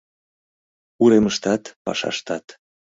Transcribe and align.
Уремыштат, 1.03 1.63
пашаштат 1.83 2.45